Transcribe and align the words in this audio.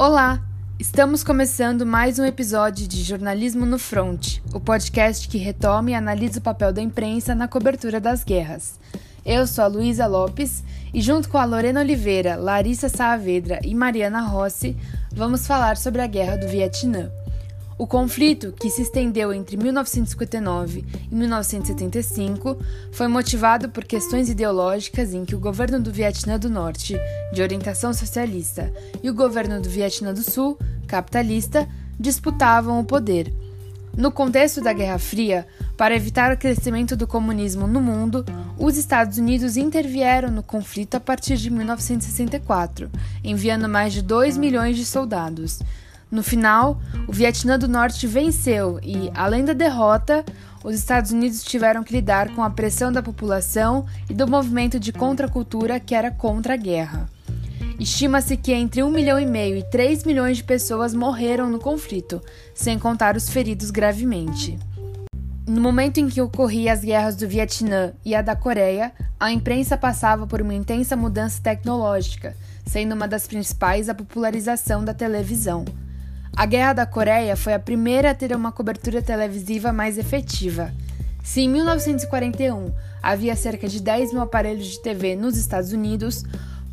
Olá! 0.00 0.40
Estamos 0.78 1.22
começando 1.22 1.84
mais 1.84 2.18
um 2.18 2.24
episódio 2.24 2.88
de 2.88 3.02
Jornalismo 3.02 3.66
no 3.66 3.78
Front, 3.78 4.38
o 4.50 4.58
podcast 4.58 5.28
que 5.28 5.36
retoma 5.36 5.90
e 5.90 5.94
analisa 5.94 6.38
o 6.38 6.42
papel 6.42 6.72
da 6.72 6.80
imprensa 6.80 7.34
na 7.34 7.46
cobertura 7.46 8.00
das 8.00 8.24
guerras. 8.24 8.80
Eu 9.26 9.46
sou 9.46 9.62
a 9.62 9.66
Luísa 9.66 10.06
Lopes 10.06 10.64
e, 10.94 11.02
junto 11.02 11.28
com 11.28 11.36
a 11.36 11.44
Lorena 11.44 11.80
Oliveira, 11.80 12.36
Larissa 12.36 12.88
Saavedra 12.88 13.60
e 13.62 13.74
Mariana 13.74 14.22
Rossi, 14.22 14.74
vamos 15.12 15.46
falar 15.46 15.76
sobre 15.76 16.00
a 16.00 16.06
Guerra 16.06 16.38
do 16.38 16.48
Vietnã. 16.48 17.10
O 17.80 17.86
conflito, 17.86 18.52
que 18.52 18.68
se 18.68 18.82
estendeu 18.82 19.32
entre 19.32 19.56
1959 19.56 20.84
e 21.10 21.14
1975, 21.14 22.58
foi 22.92 23.08
motivado 23.08 23.70
por 23.70 23.84
questões 23.84 24.28
ideológicas 24.28 25.14
em 25.14 25.24
que 25.24 25.34
o 25.34 25.40
governo 25.40 25.80
do 25.80 25.90
Vietnã 25.90 26.38
do 26.38 26.50
Norte, 26.50 26.94
de 27.32 27.40
orientação 27.40 27.94
socialista, 27.94 28.70
e 29.02 29.08
o 29.08 29.14
governo 29.14 29.62
do 29.62 29.70
Vietnã 29.70 30.12
do 30.12 30.22
Sul, 30.22 30.58
capitalista, 30.86 31.66
disputavam 31.98 32.78
o 32.78 32.84
poder. 32.84 33.32
No 33.96 34.12
contexto 34.12 34.60
da 34.60 34.74
Guerra 34.74 34.98
Fria, 34.98 35.46
para 35.74 35.96
evitar 35.96 36.34
o 36.34 36.38
crescimento 36.38 36.94
do 36.94 37.06
comunismo 37.06 37.66
no 37.66 37.80
mundo, 37.80 38.26
os 38.58 38.76
Estados 38.76 39.16
Unidos 39.16 39.56
intervieram 39.56 40.30
no 40.30 40.42
conflito 40.42 40.96
a 40.96 41.00
partir 41.00 41.38
de 41.38 41.48
1964, 41.48 42.90
enviando 43.24 43.66
mais 43.70 43.94
de 43.94 44.02
2 44.02 44.36
milhões 44.36 44.76
de 44.76 44.84
soldados. 44.84 45.60
No 46.10 46.24
final, 46.24 46.80
o 47.06 47.12
Vietnã 47.12 47.56
do 47.56 47.68
Norte 47.68 48.06
venceu 48.06 48.80
e, 48.82 49.10
além 49.14 49.44
da 49.44 49.52
derrota, 49.52 50.24
os 50.64 50.74
Estados 50.74 51.12
Unidos 51.12 51.44
tiveram 51.44 51.84
que 51.84 51.92
lidar 51.92 52.34
com 52.34 52.42
a 52.42 52.50
pressão 52.50 52.90
da 52.90 53.02
população 53.02 53.86
e 54.08 54.14
do 54.14 54.26
movimento 54.26 54.80
de 54.80 54.92
contracultura 54.92 55.78
que 55.78 55.94
era 55.94 56.10
contra 56.10 56.54
a 56.54 56.56
guerra. 56.56 57.08
Estima-se 57.78 58.36
que 58.36 58.52
entre 58.52 58.82
1 58.82 58.90
milhão 58.90 59.18
e 59.18 59.24
meio 59.24 59.56
e 59.56 59.62
3 59.62 60.04
milhões 60.04 60.38
de 60.38 60.44
pessoas 60.44 60.92
morreram 60.92 61.48
no 61.48 61.58
conflito, 61.58 62.20
sem 62.54 62.78
contar 62.78 63.16
os 63.16 63.30
feridos 63.30 63.70
gravemente. 63.70 64.58
No 65.46 65.60
momento 65.60 65.98
em 65.98 66.08
que 66.08 66.20
ocorriam 66.20 66.72
as 66.72 66.80
guerras 66.80 67.16
do 67.16 67.26
Vietnã 67.26 67.92
e 68.04 68.14
a 68.14 68.20
da 68.20 68.36
Coreia, 68.36 68.92
a 69.18 69.32
imprensa 69.32 69.76
passava 69.76 70.26
por 70.26 70.42
uma 70.42 70.54
intensa 70.54 70.94
mudança 70.94 71.40
tecnológica, 71.42 72.36
sendo 72.66 72.94
uma 72.94 73.08
das 73.08 73.26
principais 73.26 73.88
a 73.88 73.94
popularização 73.94 74.84
da 74.84 74.92
televisão. 74.92 75.64
A 76.36 76.46
Guerra 76.46 76.72
da 76.72 76.86
Coreia 76.86 77.36
foi 77.36 77.52
a 77.52 77.58
primeira 77.58 78.10
a 78.10 78.14
ter 78.14 78.34
uma 78.34 78.52
cobertura 78.52 79.02
televisiva 79.02 79.72
mais 79.72 79.98
efetiva. 79.98 80.72
Se 81.22 81.42
em 81.42 81.48
1941 81.48 82.72
havia 83.02 83.36
cerca 83.36 83.68
de 83.68 83.80
10 83.80 84.12
mil 84.12 84.22
aparelhos 84.22 84.66
de 84.66 84.80
TV 84.80 85.16
nos 85.16 85.36
Estados 85.36 85.72
Unidos, 85.72 86.24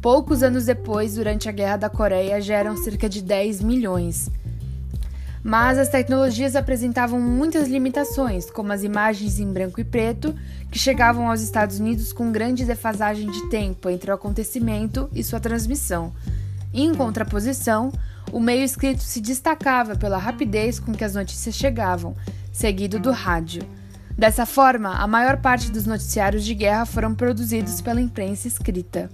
poucos 0.01 0.41
anos 0.41 0.65
depois, 0.65 1.15
durante 1.15 1.49
a 1.49 1.51
Guerra 1.51 1.77
da 1.77 1.89
Coreia, 1.89 2.39
já 2.39 2.55
eram 2.55 2.77
cerca 2.77 3.09
de 3.09 3.21
10 3.21 3.61
milhões. 3.61 4.29
Mas 5.43 5.77
as 5.77 5.89
tecnologias 5.89 6.55
apresentavam 6.55 7.19
muitas 7.19 7.67
limitações, 7.67 8.49
como 8.49 8.71
as 8.73 8.83
imagens 8.83 9.39
em 9.39 9.51
branco 9.51 9.79
e 9.79 9.83
preto, 9.83 10.35
que 10.71 10.79
chegavam 10.79 11.29
aos 11.29 11.41
Estados 11.41 11.79
Unidos 11.79 12.11
com 12.11 12.31
grande 12.31 12.65
defasagem 12.65 13.29
de 13.29 13.49
tempo 13.49 13.89
entre 13.89 14.11
o 14.11 14.13
acontecimento 14.13 15.09
e 15.13 15.23
sua 15.23 15.39
transmissão. 15.39 16.13
Em 16.73 16.93
contraposição, 16.93 17.93
o 18.31 18.39
meio 18.39 18.63
escrito 18.63 19.01
se 19.01 19.21
destacava 19.21 19.95
pela 19.95 20.17
rapidez 20.17 20.79
com 20.79 20.93
que 20.93 21.03
as 21.03 21.15
notícias 21.15 21.55
chegavam, 21.55 22.15
seguido 22.51 22.99
do 22.99 23.11
rádio. 23.11 23.63
Dessa 24.17 24.45
forma, 24.45 24.95
a 24.95 25.05
maior 25.05 25.37
parte 25.37 25.71
dos 25.71 25.85
noticiários 25.85 26.43
de 26.43 26.53
guerra 26.55 26.85
foram 26.85 27.13
produzidos 27.13 27.81
pela 27.81 28.01
imprensa 28.01 28.47
escrita. 28.47 29.09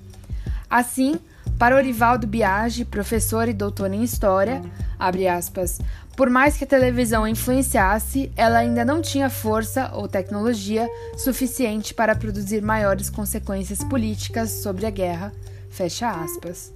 Assim, 0.70 1.20
para 1.60 1.76
Orivaldo 1.76 2.26
Biagi, 2.26 2.86
professor 2.86 3.48
e 3.48 3.54
doutor 3.54 3.94
em 3.94 4.04
História, 4.04 4.62
aspas, 5.00 5.80
por 6.16 6.30
mais 6.30 6.56
que 6.56 6.64
a 6.64 6.68
televisão 6.68 7.28
influenciasse, 7.28 8.32
ela 8.36 8.60
ainda 8.60 8.86
não 8.86 9.02
tinha 9.02 9.30
força 9.30 9.92
ou 9.94 10.08
tecnologia 10.08 10.88
suficiente 11.18 11.94
para 11.94 12.16
produzir 12.16 12.62
maiores 12.62 13.10
consequências 13.10 13.84
políticas 13.84 14.50
sobre 14.50 14.86
a 14.86 14.90
guerra, 14.90 15.34
fecha 15.70 16.10
aspas. 16.10 16.72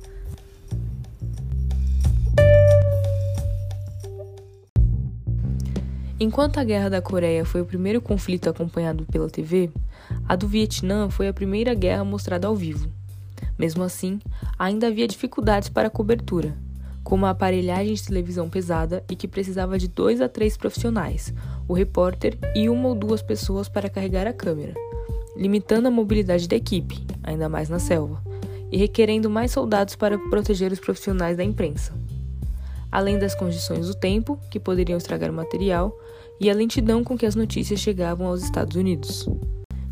Enquanto 6.20 6.58
a 6.58 6.64
Guerra 6.64 6.90
da 6.90 7.00
Coreia 7.00 7.46
foi 7.46 7.62
o 7.62 7.66
primeiro 7.66 8.02
conflito 8.02 8.50
acompanhado 8.50 9.06
pela 9.06 9.30
TV, 9.30 9.70
a 10.28 10.36
do 10.36 10.48
Vietnã 10.48 11.12
foi 11.12 11.28
a 11.28 11.34
primeira 11.34 11.76
guerra 11.76 12.04
mostrada 12.04 12.48
ao 12.48 12.56
vivo. 12.56 12.90
Mesmo 13.56 13.84
assim, 13.84 14.20
ainda 14.58 14.88
havia 14.88 15.08
dificuldades 15.08 15.70
para 15.70 15.90
a 15.90 15.92
cobertura, 15.92 16.58
como 17.04 17.28
a 17.28 17.30
aparelhagem 17.30 17.94
de 17.94 18.04
televisão 18.04 18.50
pesada 18.50 19.04
e 19.08 19.16
que 19.16 19.28
precisava 19.28 19.78
de 19.78 19.88
dois 19.88 20.20
a 20.20 20.28
três 20.28 20.58
profissionais, 20.58 21.32
o 21.68 21.74
repórter 21.76 22.36
e 22.56 22.68
uma 22.68 22.90
ou 22.90 22.96
duas 22.96 23.22
pessoas 23.22 23.70
para 23.70 23.88
carregar 23.88 24.26
a 24.26 24.34
câmera, 24.34 24.74
limitando 25.36 25.88
a 25.88 25.92
mobilidade 25.92 26.48
da 26.48 26.56
equipe, 26.56 27.06
ainda 27.22 27.48
mais 27.48 27.70
na 27.70 27.78
selva, 27.78 28.24
e 28.72 28.78
requerendo 28.78 29.30
mais 29.30 29.52
soldados 29.52 29.96
para 29.96 30.18
proteger 30.18 30.72
os 30.72 30.80
profissionais 30.80 31.38
da 31.38 31.44
imprensa 31.44 31.94
além 32.92 33.20
das 33.20 33.36
condições 33.36 33.88
do 33.88 33.94
tempo, 33.94 34.40
que 34.50 34.60
poderiam 34.60 34.98
estragar 34.98 35.30
o 35.30 35.34
material, 35.34 35.96
e 36.40 36.50
a 36.50 36.54
lentidão 36.54 37.04
com 37.04 37.18
que 37.18 37.26
as 37.26 37.36
notícias 37.36 37.80
chegavam 37.80 38.28
aos 38.28 38.44
Estados 38.44 38.76
Unidos. 38.76 39.28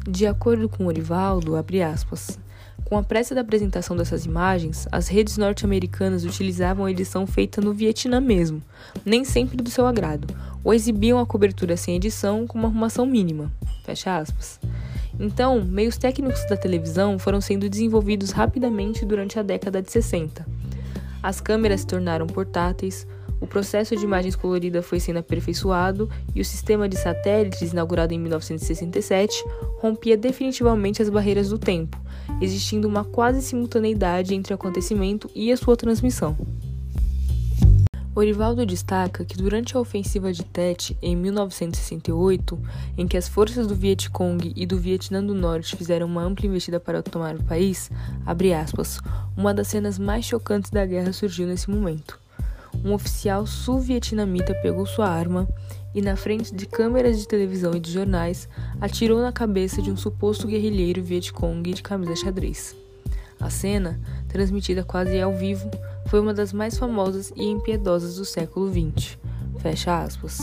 De 0.07 0.28
acordo 0.28 0.69
com 0.69 0.85
Orivaldo, 0.85 1.55
aspas, 1.55 2.38
com 2.84 2.97
a 2.97 3.03
pressa 3.03 3.34
da 3.34 3.41
apresentação 3.41 3.95
dessas 3.97 4.25
imagens, 4.25 4.88
as 4.91 5.07
redes 5.07 5.38
norte-americanas 5.38 6.23
utilizavam 6.23 6.85
a 6.85 6.91
edição 6.91 7.25
feita 7.25 7.59
no 7.59 7.73
Vietnã 7.73 8.22
mesmo, 8.22 8.61
nem 9.03 9.25
sempre 9.25 9.57
do 9.57 9.72
seu 9.72 9.88
agrado, 9.88 10.28
ou 10.63 10.73
exibiam 10.73 11.19
a 11.19 11.25
cobertura 11.25 11.75
sem 11.75 11.95
edição 11.95 12.45
com 12.45 12.59
uma 12.59 12.67
arrumação 12.67 13.05
mínima. 13.05 13.51
Fecha 13.84 14.17
aspas. 14.17 14.59
Então, 15.19 15.63
meios 15.63 15.97
técnicos 15.97 16.45
da 16.47 16.57
televisão 16.57 17.17
foram 17.17 17.41
sendo 17.41 17.67
desenvolvidos 17.67 18.31
rapidamente 18.31 19.03
durante 19.03 19.39
a 19.39 19.44
década 19.44 19.81
de 19.81 19.91
60 19.91 20.54
as 21.25 21.41
câmeras 21.41 21.81
se 21.81 21.88
tornaram 21.88 22.28
portáteis, 22.28 23.08
o 23.41 23.47
processo 23.47 23.96
de 23.96 24.03
imagens 24.06 24.36
colorida 24.36 24.84
foi 24.84 25.00
sendo 25.00 25.18
aperfeiçoado 25.18 26.08
e 26.36 26.40
o 26.40 26.46
sistema 26.46 26.88
de 26.88 26.97
satélites, 26.97 27.72
inaugurado 27.72 28.13
em 28.13 28.19
1967, 28.19 29.44
rompia 29.80 30.16
definitivamente 30.16 31.02
as 31.02 31.09
barreiras 31.09 31.50
do 31.50 31.58
tempo, 31.58 32.00
existindo 32.40 32.88
uma 32.88 33.03
quase 33.03 33.41
simultaneidade 33.41 34.35
entre 34.35 34.53
o 34.53 34.56
acontecimento 34.56 35.28
e 35.34 35.52
a 35.52 35.58
sua 35.58 35.75
transmissão. 35.75 36.38
Orivaldo 38.18 38.66
destaca 38.66 39.26
que 39.26 39.36
durante 39.36 39.76
a 39.76 39.80
ofensiva 39.80 40.31
de 40.31 40.42
Tet 40.42 40.98
em 41.02 41.18
1968, 41.18 42.58
em 42.98 43.06
que 43.06 43.18
as 43.18 43.28
forças 43.28 43.68
do 43.68 43.76
Vietcong 43.76 44.53
e 44.56 44.66
do 44.66 44.78
Vietnã 44.78 45.22
do 45.22 45.36
Norte 45.36 45.76
fizeram 45.76 46.08
uma 46.08 46.24
ampla 46.24 46.46
investida 46.46 46.80
para 46.80 47.03
tomar 47.03 47.36
o 47.36 47.44
país, 47.44 47.92
aspas, 48.26 49.02
uma 49.36 49.53
das 49.53 49.68
cenas 49.68 50.00
mais 50.00 50.24
chocantes 50.24 50.72
da 50.72 50.86
guerra 50.86 51.12
surgiu 51.12 51.46
nesse 51.46 51.70
momento. 51.70 52.18
Um 52.86 52.94
oficial 52.94 53.46
sul-vietnamita 53.46 54.56
pegou 54.62 54.86
sua 54.86 55.09
arma 55.09 55.46
e, 55.94 56.02
na 56.02 56.16
frente 56.16 56.56
de 56.56 56.66
câmeras 56.66 57.20
de 57.20 57.28
televisão 57.28 57.76
e 57.76 57.82
de 57.82 57.92
jornais, 57.92 58.47
atirou 58.80 59.20
na 59.22 59.34
cabeça 59.34 59.82
de 59.82 59.92
um 59.92 59.97
suposto 59.97 60.47
guerrilheiro 60.47 61.03
Vietcong 61.03 61.74
de 61.74 61.84
camisa 61.84 62.16
xadrez. 62.16 62.84
A 63.45 63.50
cena, 63.51 64.00
transmitida 64.28 64.83
quase 64.83 65.22
ao 65.22 65.31
vivo, 65.31 65.69
foi 66.07 66.19
uma 66.19 66.33
das 66.33 66.51
mais 66.51 66.79
famosas 66.79 67.31
e 67.35 67.44
impiedosas 67.44 68.16
do 68.16 68.25
século 68.25 68.67
XX. 68.67 69.19
Fecha 69.59 70.00
aspas. 70.01 70.39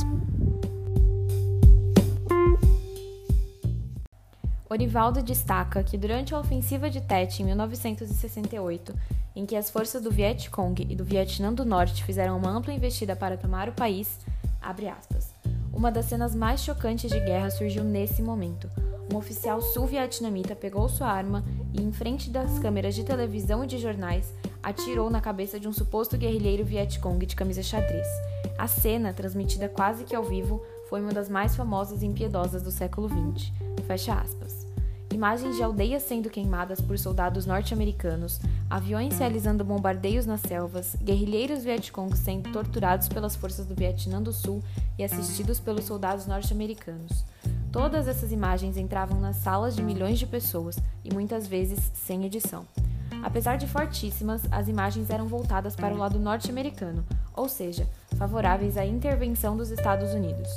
Orivaldo 4.70 5.20
destaca 5.20 5.82
que 5.82 5.98
durante 5.98 6.32
a 6.32 6.38
ofensiva 6.38 6.88
de 6.88 7.00
Tet 7.00 7.42
em 7.42 7.46
1968, 7.46 8.94
em 9.34 9.44
que 9.44 9.56
as 9.56 9.68
forças 9.68 10.00
do 10.00 10.12
Vietcong 10.12 10.86
e 10.88 10.94
do 10.94 11.04
Vietnã 11.04 11.52
do 11.52 11.64
Norte 11.64 12.04
fizeram 12.04 12.38
uma 12.38 12.52
ampla 12.52 12.72
investida 12.72 13.16
para 13.16 13.36
tomar 13.36 13.68
o 13.68 13.72
país, 13.72 14.20
aspas, 14.62 15.34
uma 15.72 15.90
das 15.90 16.04
cenas 16.04 16.36
mais 16.36 16.62
chocantes 16.62 17.10
de 17.10 17.18
guerra 17.18 17.50
surgiu 17.50 17.82
nesse 17.82 18.22
momento, 18.22 18.70
um 19.12 19.16
oficial 19.18 19.60
sul-vietnamita 19.60 20.56
pegou 20.56 20.88
sua 20.88 21.06
arma 21.06 21.44
e, 21.74 21.82
em 21.82 21.92
frente 21.92 22.30
das 22.30 22.58
câmeras 22.58 22.94
de 22.94 23.04
televisão 23.04 23.62
e 23.62 23.66
de 23.66 23.76
jornais, 23.76 24.32
atirou 24.62 25.10
na 25.10 25.20
cabeça 25.20 25.60
de 25.60 25.68
um 25.68 25.72
suposto 25.72 26.16
guerrilheiro 26.16 26.64
Vietcong 26.64 27.24
de 27.26 27.36
camisa 27.36 27.62
xadrez. 27.62 28.06
A 28.56 28.66
cena, 28.66 29.12
transmitida 29.12 29.68
quase 29.68 30.04
que 30.04 30.16
ao 30.16 30.24
vivo, 30.24 30.62
foi 30.88 31.02
uma 31.02 31.12
das 31.12 31.28
mais 31.28 31.54
famosas 31.54 32.02
e 32.02 32.06
impiedosas 32.06 32.62
do 32.62 32.70
século 32.70 33.08
XX. 33.08 33.52
Fecha 33.86 34.14
aspas. 34.14 34.66
Imagens 35.12 35.56
de 35.56 35.62
aldeias 35.62 36.04
sendo 36.04 36.30
queimadas 36.30 36.80
por 36.80 36.98
soldados 36.98 37.44
norte-americanos, 37.44 38.40
aviões 38.70 39.18
realizando 39.18 39.62
bombardeios 39.62 40.24
nas 40.24 40.40
selvas, 40.40 40.96
guerrilheiros 41.02 41.64
Vietcong 41.64 42.16
sendo 42.16 42.50
torturados 42.50 43.08
pelas 43.08 43.36
forças 43.36 43.66
do 43.66 43.74
Vietnã 43.74 44.22
do 44.22 44.32
Sul 44.32 44.62
e 44.98 45.04
assistidos 45.04 45.60
pelos 45.60 45.84
soldados 45.84 46.26
norte-americanos. 46.26 47.26
Todas 47.72 48.06
essas 48.06 48.30
imagens 48.30 48.76
entravam 48.76 49.18
nas 49.18 49.36
salas 49.36 49.74
de 49.74 49.82
milhões 49.82 50.18
de 50.18 50.26
pessoas 50.26 50.76
e 51.02 51.12
muitas 51.12 51.46
vezes 51.46 51.90
sem 51.94 52.26
edição. 52.26 52.66
Apesar 53.22 53.56
de 53.56 53.66
fortíssimas, 53.66 54.42
as 54.50 54.68
imagens 54.68 55.08
eram 55.08 55.26
voltadas 55.26 55.74
para 55.74 55.94
o 55.94 55.96
lado 55.96 56.18
norte-americano, 56.18 57.02
ou 57.34 57.48
seja, 57.48 57.88
favoráveis 58.18 58.76
à 58.76 58.84
intervenção 58.84 59.56
dos 59.56 59.70
Estados 59.70 60.12
Unidos. 60.12 60.50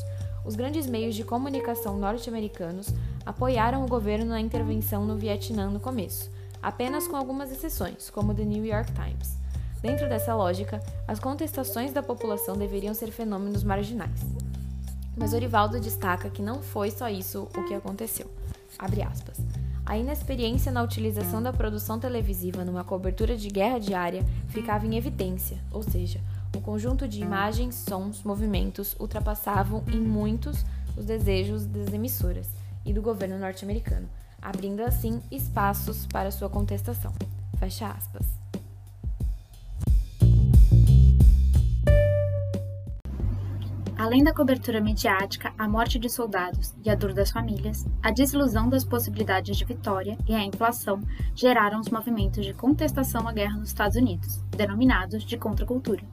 Os 0.44 0.58
grandes 0.58 0.88
meios 0.88 1.16
de 1.16 1.24
comunicação 1.24 1.98
norte-americanos 1.98 2.90
apoiaram 3.26 3.86
o 3.86 3.88
governo 3.88 4.26
na 4.26 4.42
intervenção 4.42 5.06
no 5.06 5.16
Vietnã 5.16 5.70
no 5.70 5.80
começo, 5.80 6.30
apenas 6.62 7.08
com 7.08 7.16
algumas 7.16 7.50
exceções, 7.50 8.10
como 8.10 8.34
o 8.34 8.36
The 8.36 8.44
New 8.44 8.66
York 8.66 8.92
Times. 8.92 9.38
Dentro 9.82 10.10
dessa 10.10 10.36
lógica, 10.36 10.82
as 11.08 11.20
contestações 11.20 11.94
da 11.94 12.04
população 12.04 12.58
deveriam 12.58 12.94
ser 12.94 13.10
fenômenos 13.12 13.64
marginais. 13.64 14.22
Mas 15.16 15.34
Orivaldo 15.34 15.80
destaca 15.80 16.30
que 16.30 16.42
não 16.42 16.62
foi 16.62 16.92
só 16.92 17.10
isso 17.10 17.48
o 17.56 17.64
que 17.66 17.74
aconteceu. 17.74 18.30
A 19.86 19.98
inexperiência 19.98 20.72
na 20.72 20.82
utilização 20.82 21.42
da 21.42 21.54
produção 21.54 22.00
televisiva 22.00 22.66
numa 22.66 22.84
cobertura 22.84 23.38
de 23.38 23.50
guerra 23.50 23.80
diária 23.80 24.26
ficava 24.50 24.86
em 24.86 24.98
evidência, 24.98 25.58
ou 25.72 25.84
seja, 25.84 26.20
o 26.56 26.62
conjunto 26.62 27.08
de 27.08 27.22
imagens, 27.22 27.76
sons, 27.76 28.24
movimentos 28.24 28.96
ultrapassavam 29.00 29.84
em 29.88 30.00
muitos 30.00 30.66
os 30.98 31.06
desejos 31.06 31.66
das 31.66 31.94
emissoras 31.94 32.48
e 32.86 32.94
do 32.94 33.02
governo 33.02 33.38
norte-americano, 33.38 34.10
abrindo 34.42 34.82
assim 34.82 35.22
espaços 35.32 36.06
para 36.08 36.32
sua 36.32 36.50
contestação. 36.50 37.14
Fecha 37.60 37.88
aspas. 37.88 38.45
Além 44.06 44.24
da 44.24 44.32
cobertura 44.32 44.80
midiática, 44.80 45.52
a 45.58 45.68
morte 45.68 45.98
de 45.98 46.08
soldados 46.10 46.76
e 46.86 46.92
a 46.92 46.96
dor 46.96 47.12
das 47.12 47.32
famílias, 47.32 47.88
a 48.04 48.12
desilusão 48.12 48.70
das 48.70 48.86
possibilidades 48.86 49.58
de 49.58 49.66
vitória 49.66 50.16
e 50.30 50.36
a 50.36 50.44
inflação 50.44 51.02
geraram 51.34 51.80
os 51.80 51.90
movimentos 51.90 52.46
de 52.46 52.54
contestação 52.54 53.28
à 53.28 53.34
guerra 53.34 53.58
nos 53.58 53.70
Estados 53.70 53.98
Unidos, 53.98 54.44
denominados 54.56 55.24
de 55.24 55.36
contracultura. 55.38 56.04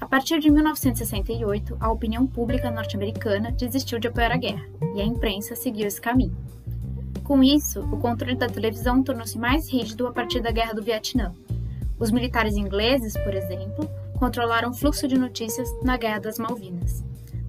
A 0.00 0.06
partir 0.06 0.38
de 0.38 0.48
1968, 0.48 1.76
a 1.80 1.90
opinião 1.90 2.24
pública 2.24 2.70
norte-americana 2.70 3.50
desistiu 3.50 3.98
de 3.98 4.06
apoiar 4.06 4.30
a 4.30 4.36
guerra, 4.36 4.64
e 4.94 5.00
a 5.00 5.04
imprensa 5.04 5.56
seguiu 5.56 5.88
esse 5.88 6.00
caminho. 6.00 6.36
Com 7.24 7.42
isso, 7.42 7.80
o 7.80 7.98
controle 7.98 8.36
da 8.36 8.46
televisão 8.46 9.02
tornou-se 9.02 9.36
mais 9.36 9.68
rígido 9.68 10.06
a 10.06 10.12
partir 10.12 10.40
da 10.40 10.52
Guerra 10.52 10.74
do 10.74 10.84
Vietnã. 10.84 11.34
Os 11.98 12.12
militares 12.12 12.54
ingleses, 12.54 13.14
por 13.24 13.34
exemplo, 13.34 13.90
controlaram 14.20 14.70
o 14.70 14.74
fluxo 14.74 15.08
de 15.08 15.18
notícias 15.18 15.68
na 15.82 15.96
Guerra 15.96 16.20
das 16.20 16.38
Malvinas. 16.38 17.02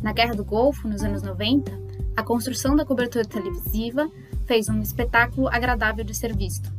Na 0.06 0.14
Guerra 0.14 0.36
do 0.36 0.46
Golfo, 0.46 0.88
nos 0.88 1.02
anos 1.02 1.24
90, 1.24 1.72
a 2.16 2.22
construção 2.22 2.76
da 2.76 2.86
cobertura 2.86 3.26
televisiva 3.26 4.08
fez 4.46 4.70
um 4.70 4.80
espetáculo 4.80 5.48
agradável 5.48 6.06
de 6.06 6.14
ser 6.14 6.38
visto. 6.38 6.72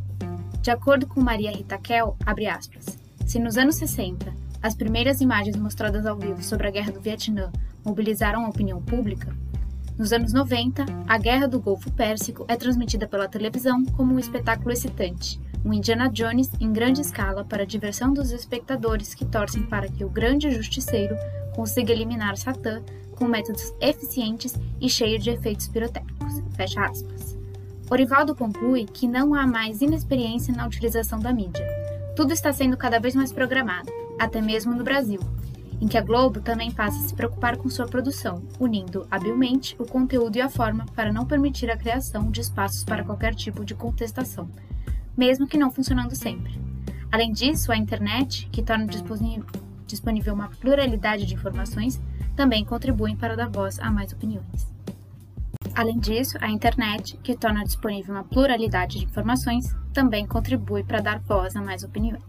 De 0.62 0.70
acordo 0.70 1.08
com 1.08 1.20
Maria 1.20 1.50
Rita 1.50 1.76
Kell, 1.76 2.17
aspas, 2.25 2.96
se 3.26 3.40
nos 3.40 3.58
anos 3.58 3.75
60 3.75 4.32
as 4.62 4.76
primeiras 4.76 5.20
imagens 5.20 5.56
mostradas 5.56 6.06
ao 6.06 6.17
vivo 6.17 6.40
sobre 6.40 6.69
a 6.69 6.70
Guerra 6.70 6.93
do 6.93 7.00
Vietnã 7.00 7.50
mobilizaram 7.84 8.46
a 8.46 8.49
opinião 8.49 8.81
pública, 8.81 9.37
nos 9.99 10.12
anos 10.12 10.32
90, 10.32 10.87
a 11.08 11.19
Guerra 11.19 11.49
do 11.49 11.58
Golfo 11.58 11.90
Pérsico 11.90 12.44
é 12.46 12.55
transmitida 12.55 13.08
pela 13.08 13.26
televisão 13.26 13.84
como 13.87 14.14
um 14.14 14.20
espetáculo 14.20 14.70
excitante, 14.70 15.40
um 15.64 15.73
Indiana 15.73 16.08
Jones 16.08 16.52
em 16.61 16.73
grande 16.73 17.00
escala 17.00 17.44
para 17.44 17.64
a 17.64 17.67
diversão 17.67 18.12
dos 18.12 18.31
espectadores 18.31 19.14
que 19.14 19.25
torcem 19.25 19.64
para 19.64 19.88
que 19.88 20.05
o 20.05 20.08
grande 20.08 20.49
justiceiro 20.52 21.17
consiga 21.56 21.93
eliminar 21.93 22.37
Satã 22.37 22.82
com 23.17 23.25
métodos 23.25 23.73
eficientes 23.81 24.55
e 24.79 24.88
cheio 24.91 25.19
de 25.19 25.31
efeitos 25.31 25.67
pirotécnicos. 25.67 26.43
Fecha 26.55 26.85
aspas. 26.85 27.37
Orivaldo 27.91 28.35
conclui 28.35 28.85
que 28.85 29.08
não 29.08 29.35
há 29.35 29.47
mais 29.47 29.81
inexperiência 29.81 30.55
na 30.55 30.67
utilização 30.67 31.19
da 31.19 31.32
mídia. 31.32 31.67
Tudo 32.14 32.32
está 32.32 32.53
sendo 32.53 32.76
cada 32.76 33.00
vez 33.00 33.14
mais 33.14 33.32
programado, 33.32 33.91
até 34.19 34.41
mesmo 34.43 34.75
no 34.75 34.85
Brasil, 34.85 35.20
em 35.81 35.87
que 35.87 35.97
a 35.97 36.03
Globo 36.03 36.41
também 36.41 36.70
passa 36.70 36.99
a 36.99 37.08
se 37.08 37.14
preocupar 37.14 37.56
com 37.56 37.69
sua 37.69 37.87
produção, 37.87 38.43
unindo 38.59 39.06
habilmente 39.11 39.76
o 39.79 39.87
conteúdo 39.87 40.37
e 40.37 40.41
a 40.41 40.49
forma 40.49 40.85
para 40.94 41.12
não 41.12 41.25
permitir 41.25 41.70
a 41.70 41.76
criação 41.76 42.31
de 42.31 42.41
espaços 42.41 42.85
para 42.85 43.05
qualquer 43.05 43.35
tipo 43.35 43.64
de 43.64 43.75
contestação, 43.75 44.49
mesmo 45.17 45.47
que 45.47 45.59
não 45.59 45.70
funcionando 45.70 46.14
sempre. 46.14 46.61
Além 47.11 47.32
disso, 47.32 47.70
a 47.70 47.76
internet, 47.76 48.49
que 48.50 48.62
torna 48.62 48.87
disponível 49.87 50.35
uma 50.35 50.49
pluralidade 50.49 51.25
de 51.25 51.35
informações, 51.35 52.00
também 52.35 52.65
contribuem 52.65 53.17
para 53.17 53.37
dar 53.37 53.49
voz 53.49 53.79
a 53.79 53.91
mais 53.91 54.12
opiniões. 54.12 54.67
Além 55.75 55.99
disso, 55.99 56.38
a 56.41 56.49
internet, 56.49 57.19
que 57.23 57.37
torna 57.37 57.62
disponível 57.62 58.15
uma 58.15 58.25
pluralidade 58.25 58.99
de 58.99 59.05
informações, 59.05 59.75
também 59.93 60.27
contribui 60.27 60.83
para 60.83 61.00
dar 61.00 61.19
voz 61.21 61.55
a 61.55 61.62
mais 61.62 61.83
opiniões. 61.85 62.23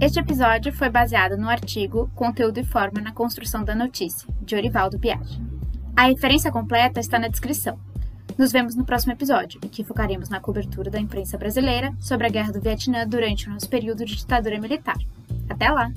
Este 0.00 0.18
episódio 0.18 0.72
foi 0.72 0.88
baseado 0.88 1.36
no 1.36 1.48
artigo 1.48 2.10
Conteúdo 2.14 2.58
e 2.58 2.64
Forma 2.64 3.02
na 3.02 3.12
Construção 3.12 3.62
da 3.62 3.74
Notícia, 3.74 4.26
de 4.40 4.56
Orivaldo 4.56 4.98
Biagi. 4.98 5.42
A 5.94 6.04
referência 6.04 6.50
completa 6.50 7.00
está 7.00 7.18
na 7.18 7.28
descrição. 7.28 7.78
Nos 8.40 8.52
vemos 8.52 8.74
no 8.74 8.86
próximo 8.86 9.12
episódio, 9.12 9.60
em 9.62 9.68
que 9.68 9.84
focaremos 9.84 10.30
na 10.30 10.40
cobertura 10.40 10.90
da 10.90 10.98
imprensa 10.98 11.36
brasileira 11.36 11.92
sobre 12.00 12.26
a 12.26 12.30
Guerra 12.30 12.50
do 12.50 12.58
Vietnã 12.58 13.06
durante 13.06 13.46
o 13.46 13.52
nosso 13.52 13.68
período 13.68 14.02
de 14.02 14.16
ditadura 14.16 14.58
militar. 14.58 14.96
Até 15.46 15.68
lá! 15.68 15.92